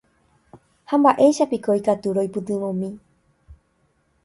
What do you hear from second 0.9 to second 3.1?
Ha mba'éichapiko ikatu roipytyvõmi